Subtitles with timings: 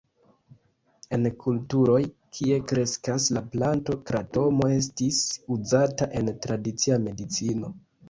[1.17, 1.99] En kulturoj,
[2.39, 5.23] kie kreskas la planto, kratomo estis
[5.61, 7.77] uzata en tradicia medicino.